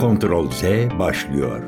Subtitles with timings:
[0.00, 0.62] Ctrl Z
[0.98, 1.62] başlıyor.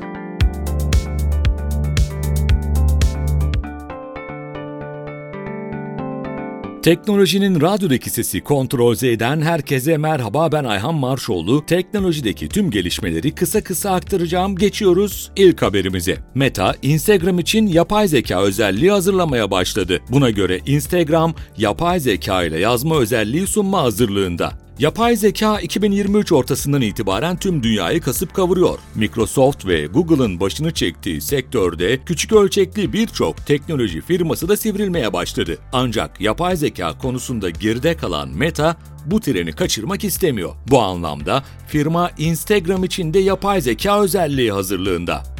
[6.83, 11.65] Teknolojinin radyodaki sesi Ctrl Z'den herkese merhaba ben Ayhan Marşoğlu.
[11.65, 14.55] Teknolojideki tüm gelişmeleri kısa kısa aktaracağım.
[14.55, 16.17] Geçiyoruz ilk haberimize.
[16.35, 19.99] Meta, Instagram için yapay zeka özelliği hazırlamaya başladı.
[20.09, 24.62] Buna göre Instagram, yapay zeka ile yazma özelliği sunma hazırlığında.
[24.79, 28.79] Yapay zeka 2023 ortasından itibaren tüm dünyayı kasıp kavuruyor.
[28.95, 35.57] Microsoft ve Google'ın başını çektiği sektörde küçük ölçekli birçok teknoloji firması da sivrilmeye başladı.
[35.73, 40.53] Ancak yapay zeka konusunda geride kalan Meta bu treni kaçırmak istemiyor.
[40.67, 45.32] Bu anlamda firma Instagram için de yapay zeka özelliği hazırlığında.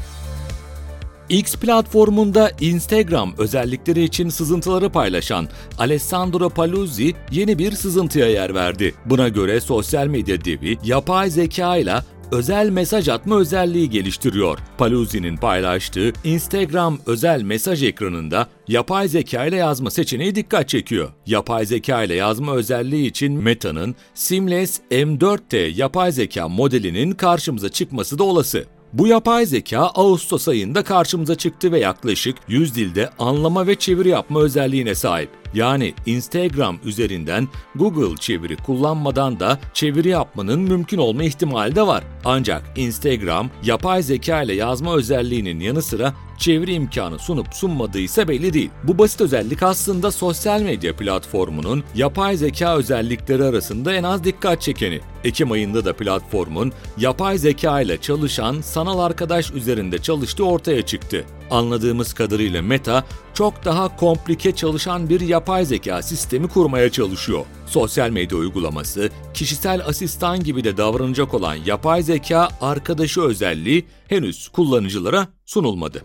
[1.34, 5.48] X platformunda Instagram özellikleri için sızıntıları paylaşan
[5.78, 8.94] Alessandro Paluzzi yeni bir sızıntıya yer verdi.
[9.06, 11.96] Buna göre sosyal medya devi yapay zeka ile
[12.32, 14.60] özel mesaj atma özelliği geliştiriyor.
[14.78, 21.12] Paluzzi'nin paylaştığı Instagram özel mesaj ekranında yapay zeka ile yazma seçeneği dikkat çekiyor.
[21.26, 28.24] Yapay zeka ile yazma özelliği için Meta'nın Seamless M4T yapay zeka modelinin karşımıza çıkması da
[28.24, 28.66] olası.
[28.94, 34.42] Bu yapay zeka Ağustos ayında karşımıza çıktı ve yaklaşık 100 dilde anlama ve çeviri yapma
[34.42, 35.43] özelliğine sahip.
[35.54, 42.04] Yani Instagram üzerinden Google çeviri kullanmadan da çeviri yapmanın mümkün olma ihtimali de var.
[42.26, 48.70] Ancak Instagram yapay zeka ile yazma özelliğinin yanı sıra çeviri imkanı sunup sunmadıysa belli değil.
[48.84, 55.00] Bu basit özellik aslında sosyal medya platformunun yapay zeka özellikleri arasında en az dikkat çekeni.
[55.24, 61.26] Ekim ayında da platformun yapay zeka ile çalışan sanal arkadaş üzerinde çalıştığı ortaya çıktı.
[61.52, 67.46] Anladığımız kadarıyla Meta çok daha komplike çalışan bir yapay zeka sistemi kurmaya çalışıyor.
[67.66, 75.28] Sosyal medya uygulaması, kişisel asistan gibi de davranacak olan yapay zeka arkadaşı özelliği henüz kullanıcılara
[75.46, 76.04] sunulmadı.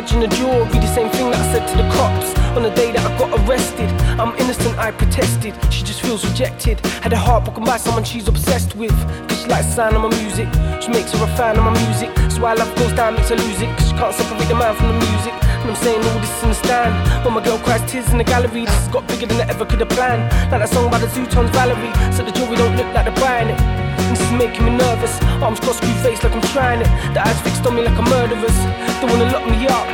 [0.00, 2.70] Judge and the jury, the same thing that I said to the cops on the
[2.70, 3.88] day that I got arrested.
[4.20, 5.54] I'm innocent, I protested.
[5.72, 6.80] She just feels rejected.
[7.00, 8.92] Had a heart broken by someone she's obsessed with.
[9.28, 10.48] Cause she likes the sound of my music.
[10.82, 12.10] She makes her a fan of my music.
[12.30, 13.70] So why love goes down, makes her lose it.
[13.78, 15.32] Cause she can't separate the man from the music.
[15.64, 16.92] And I'm saying all this in the stand.
[17.24, 19.64] When my girl cries tears in the gallery, this has got bigger than I ever
[19.64, 20.28] could have planned.
[20.52, 21.94] Like that song by the Zootons Valerie.
[22.12, 23.85] So the jury don't look like they're buying it.
[24.10, 25.20] This is making me nervous.
[25.42, 26.88] Arms crossed, screw face like I'm trying it.
[27.14, 28.58] The eyes fixed on me like a murderer's.
[29.00, 29.88] They wanna lock me up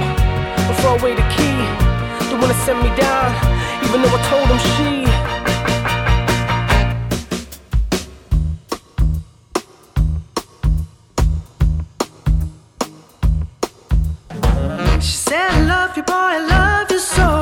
[0.68, 1.58] or throw away the key.
[2.28, 3.30] They wanna send me down,
[3.84, 5.02] even though I told them she.
[15.00, 17.41] She said, I love you, boy, I love you so.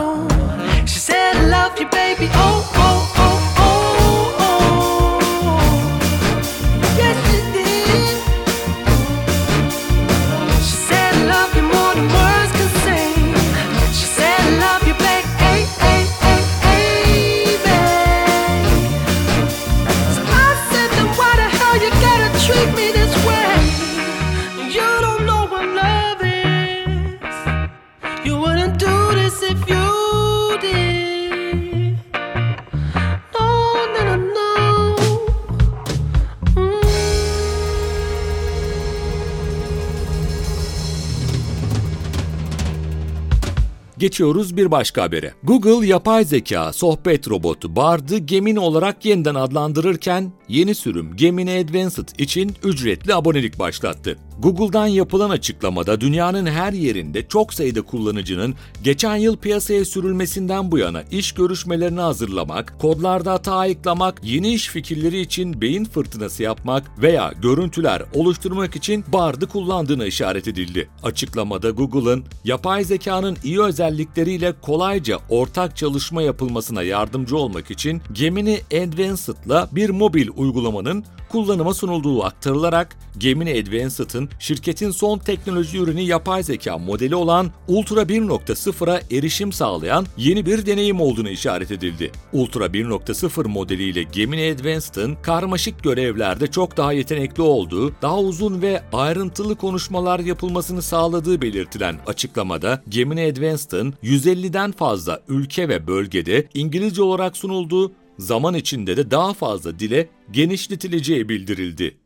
[44.20, 45.34] Geçiyoruz bir başka habere.
[45.42, 52.56] Google yapay zeka sohbet robotu Bard'ı Gemini olarak yeniden adlandırırken yeni sürüm Gemini Advanced için
[52.64, 54.18] ücretli abonelik başlattı.
[54.42, 58.54] Google'dan yapılan açıklamada dünyanın her yerinde çok sayıda kullanıcının
[58.84, 65.20] geçen yıl piyasaya sürülmesinden bu yana iş görüşmelerini hazırlamak, kodlarda hata ayıklamak, yeni iş fikirleri
[65.20, 70.88] için beyin fırtınası yapmak veya görüntüler oluşturmak için Bard'ı kullandığına işaret edildi.
[71.02, 79.68] Açıklamada Google'ın yapay zekanın iyi özellikleriyle kolayca ortak çalışma yapılmasına yardımcı olmak için Gemini Advanced'la
[79.72, 87.14] bir mobil uygulamanın kullanıma sunulduğu aktarılarak Gemini Advanced'ın şirketin son teknoloji ürünü yapay zeka modeli
[87.14, 92.12] olan Ultra 1.0'a erişim sağlayan yeni bir deneyim olduğunu işaret edildi.
[92.32, 99.56] Ultra 1.0 modeliyle Gemini Advanced'ın karmaşık görevlerde çok daha yetenekli olduğu, daha uzun ve ayrıntılı
[99.56, 107.92] konuşmalar yapılmasını sağladığı belirtilen açıklamada Gemini Advanced'ın 150'den fazla ülke ve bölgede İngilizce olarak sunulduğu
[108.18, 111.96] zaman içinde de daha fazla dile genişletileceği bildirildi.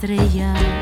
[0.00, 0.79] Estrellas.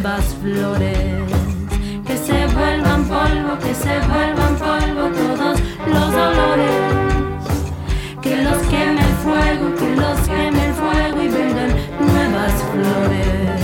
[0.00, 1.30] Nuevas flores.
[2.06, 6.74] Que se vuelvan polvo, que se vuelvan polvo todos los dolores.
[8.22, 13.59] Que los queme el fuego, que los queme el fuego y vengan nuevas flores.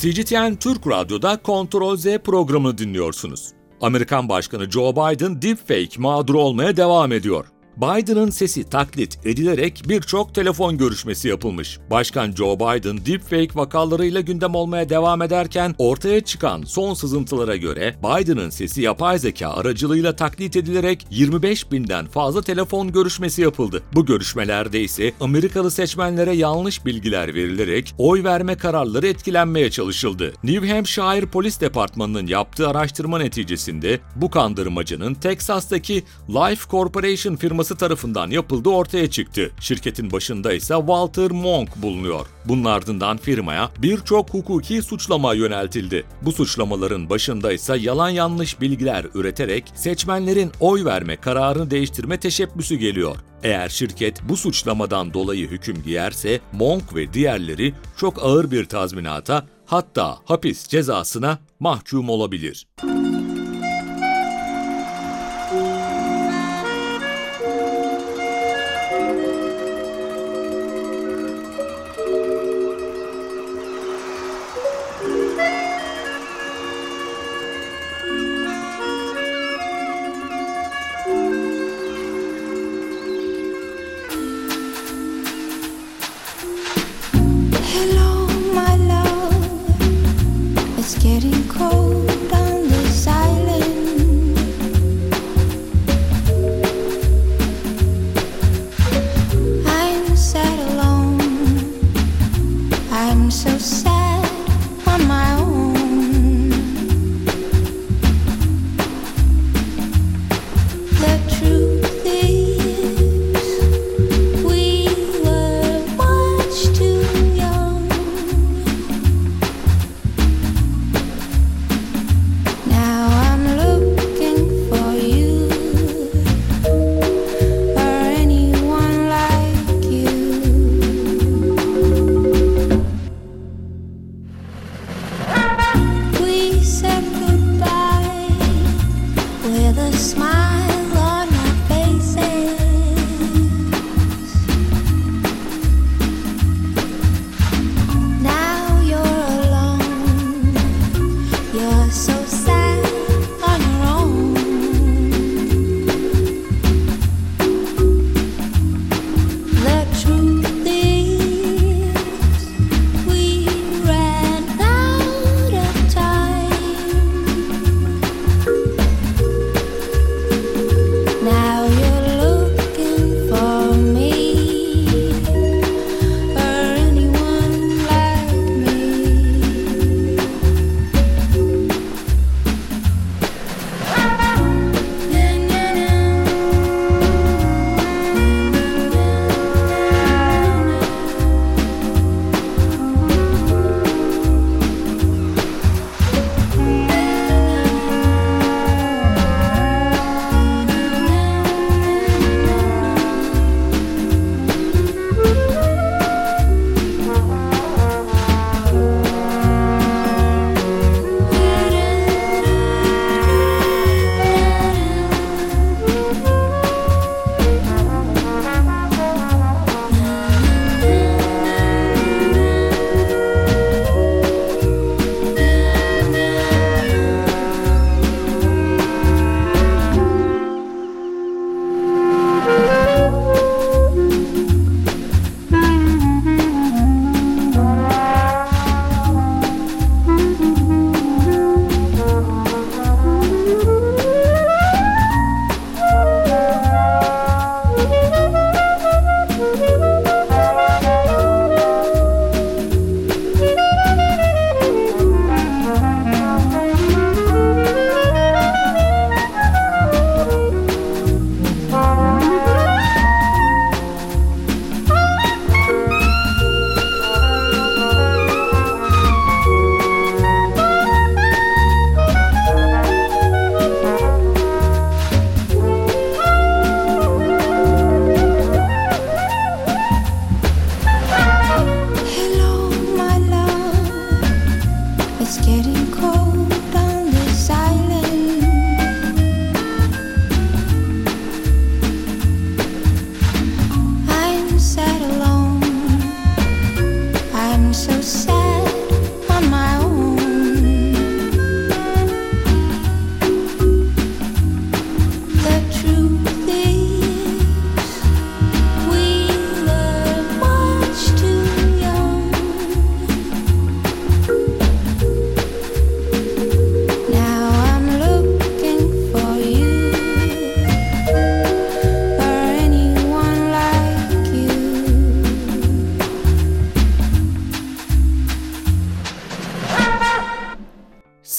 [0.00, 3.48] CGTN Türk Radyo'da Kontrol Z programını dinliyorsunuz.
[3.80, 7.46] Amerikan Başkanı Joe Biden deepfake mağduru olmaya devam ediyor.
[7.80, 11.78] Biden'ın sesi taklit edilerek birçok telefon görüşmesi yapılmış.
[11.90, 18.50] Başkan Joe Biden deepfake vakalarıyla gündem olmaya devam ederken ortaya çıkan son sızıntılara göre Biden'ın
[18.50, 23.82] sesi yapay zeka aracılığıyla taklit edilerek 25 binden fazla telefon görüşmesi yapıldı.
[23.94, 30.32] Bu görüşmelerde ise Amerikalı seçmenlere yanlış bilgiler verilerek oy verme kararları etkilenmeye çalışıldı.
[30.44, 38.68] New Hampshire Polis Departmanı'nın yaptığı araştırma neticesinde bu kandırmacının Texas'taki Life Corporation firması tarafından yapıldığı
[38.68, 39.50] ortaya çıktı.
[39.60, 42.26] Şirketin başında ise Walter Monk bulunuyor.
[42.44, 46.04] Bunun ardından firmaya birçok hukuki suçlama yöneltildi.
[46.22, 53.16] Bu suçlamaların başında ise yalan yanlış bilgiler üreterek seçmenlerin oy verme kararını değiştirme teşebbüsü geliyor.
[53.42, 60.18] Eğer şirket bu suçlamadan dolayı hüküm giyerse Monk ve diğerleri çok ağır bir tazminata hatta
[60.24, 62.66] hapis cezasına mahkum olabilir.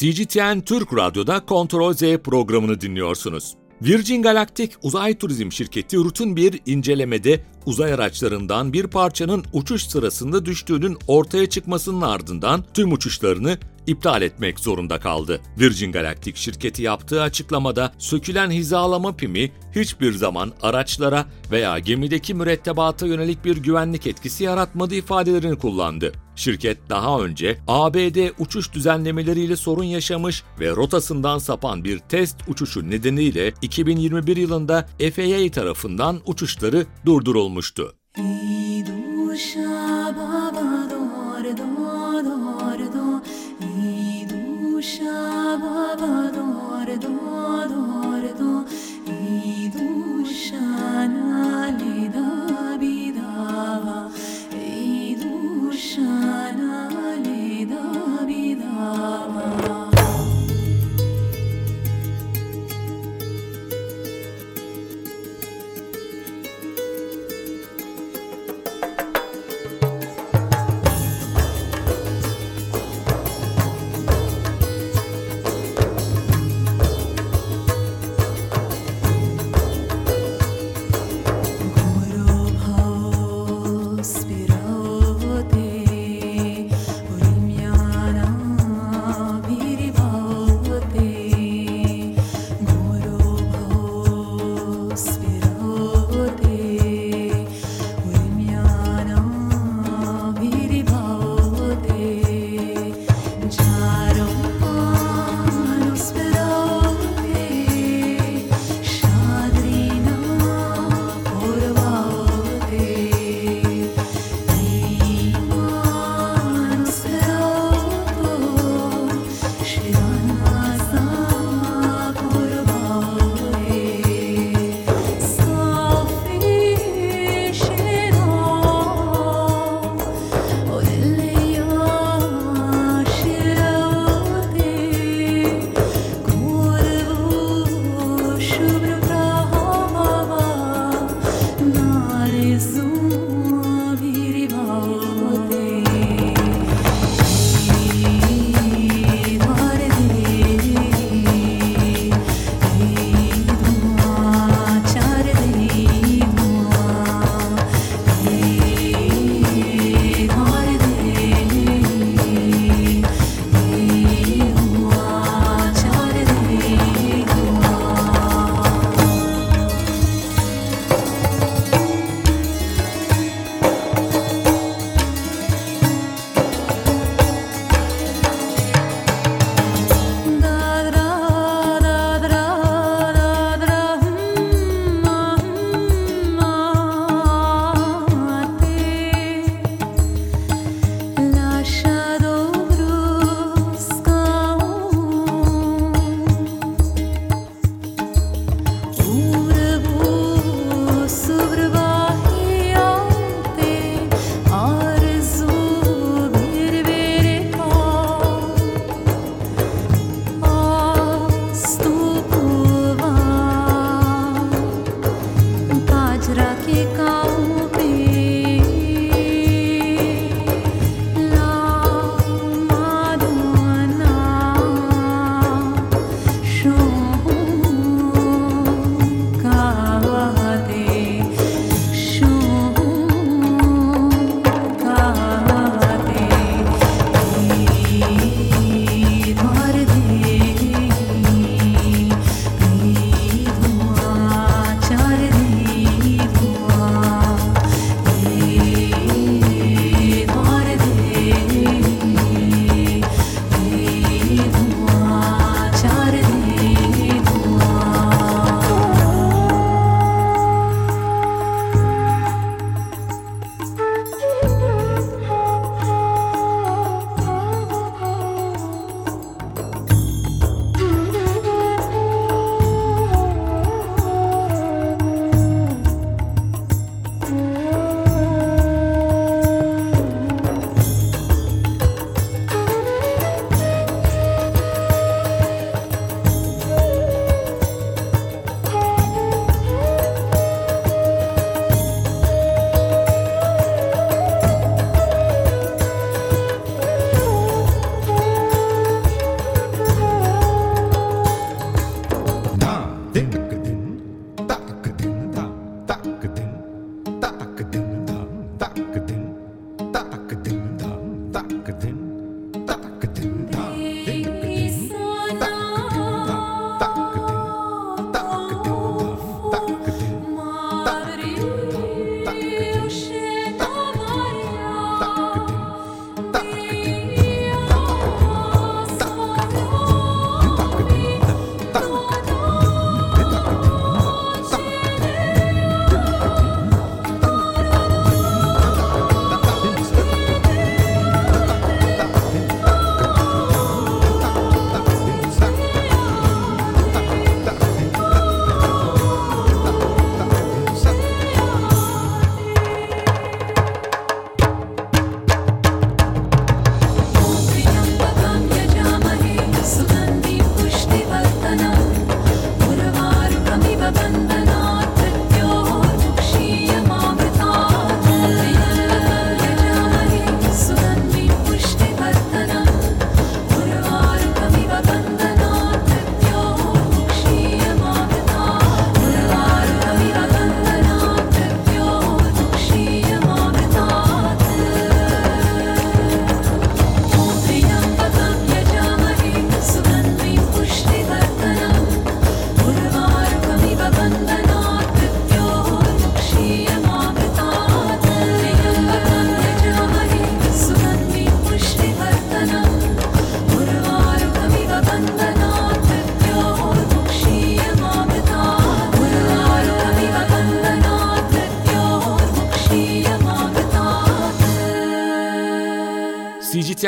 [0.02, 3.54] CGTN Türk Radyo'da Kontrol Z programını dinliyorsunuz.
[3.82, 10.98] Virgin Galactic Uzay Turizm Şirketi rutin bir incelemede uzay araçlarından bir parçanın uçuş sırasında düştüğünün
[11.08, 15.42] ortaya çıkmasının ardından tüm uçuşlarını iptal etmek zorunda kaldı.
[15.60, 23.46] Virgin Galactic şirketi yaptığı açıklamada sökülen hizalama pimi hiçbir zaman araçlara veya gemideki mürettebata yönelik
[23.46, 26.12] bir güvenlik etkisi yaratmadı ifadelerini kullandı.
[26.36, 33.54] Şirket daha önce ABD uçuş düzenlemeleriyle sorun yaşamış ve rotasından sapan bir test uçuşu nedeniyle
[33.62, 37.51] 2021 yılında FAA tarafından uçuşları durdurulmuştu.
[37.52, 37.94] мы что,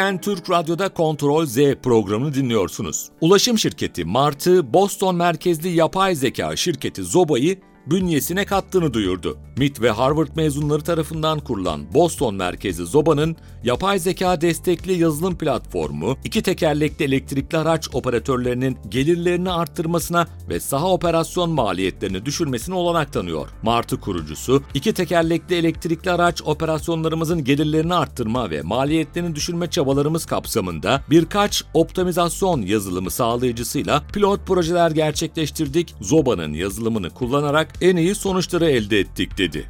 [0.04, 3.10] CGTN Türk Radyo'da Kontrol Z programını dinliyorsunuz.
[3.22, 9.38] Ulaşım şirketi Martı, Boston merkezli yapay zeka şirketi Zoba'yı bünyesine kattığını duyurdu.
[9.58, 16.42] MIT ve Harvard mezunları tarafından kurulan Boston merkezi Zoba'nın yapay zeka destekli yazılım platformu, iki
[16.42, 23.50] tekerlekli elektrikli araç operatörlerinin gelirlerini arttırmasına ve saha operasyon maliyetlerini düşürmesine olanak tanıyor.
[23.64, 31.64] Martı kurucusu, iki tekerlekli elektrikli araç operasyonlarımızın gelirlerini arttırma ve maliyetlerini düşürme çabalarımız kapsamında birkaç
[31.74, 35.96] optimizasyon yazılımı sağlayıcısıyla pilot projeler gerçekleştirdik.
[36.02, 39.70] Zoba'nın yazılımını kullanarak en iyi sonuçları elde ettik dedi.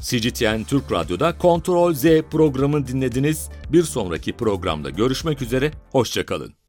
[0.00, 3.48] CGTN Türk Radyo'da Kontrol Z programını dinlediniz.
[3.72, 6.63] Bir sonraki programda görüşmek üzere, hoşçakalın.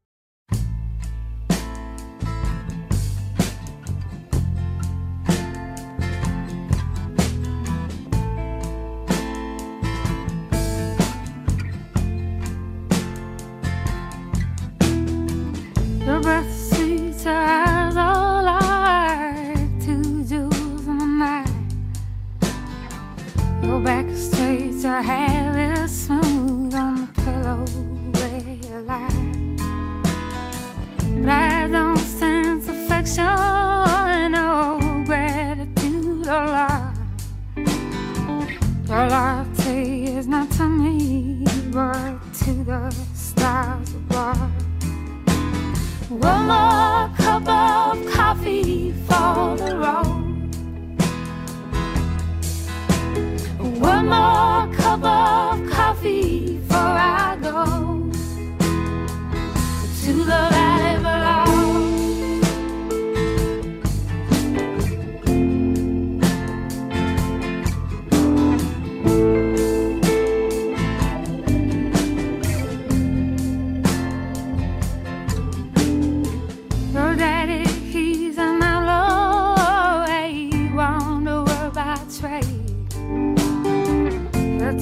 [25.01, 25.44] hands.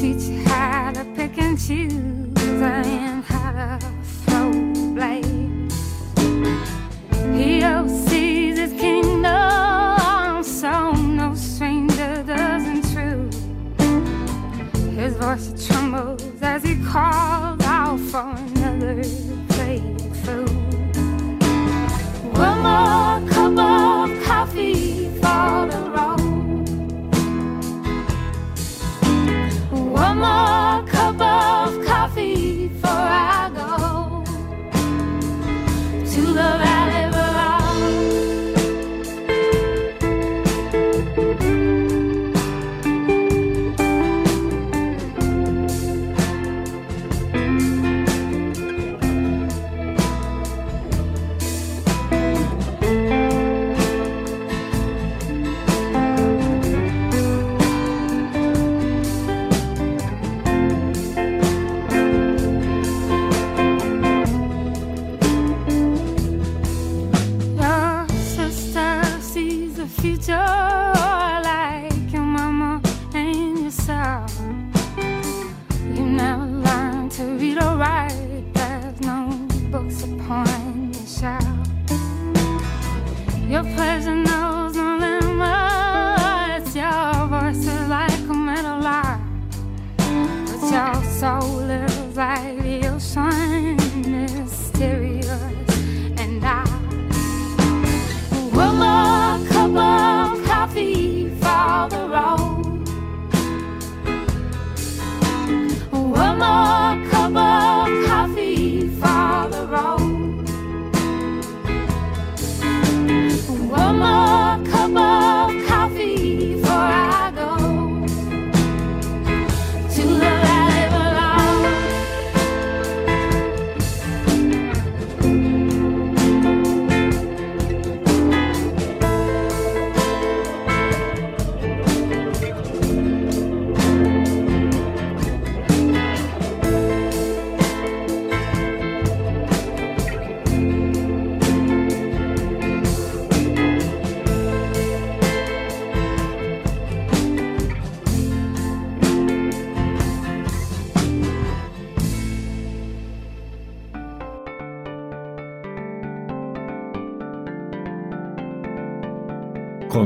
[0.03, 1.93] Teach you how to pick and choose.
[1.93, 3.12] and how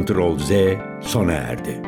[0.07, 1.86] Kontrol Z sona erdi.